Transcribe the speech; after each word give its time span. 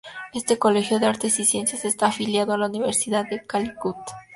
Este 0.33 0.57
colegio 0.57 0.97
de 0.97 1.05
artes 1.05 1.39
y 1.39 1.45
ciencias 1.45 1.85
está 1.85 2.07
afiliado 2.07 2.53
a 2.53 2.57
la 2.57 2.65
Universidad 2.69 3.23
de 3.29 3.45
Calicut. 3.45 3.97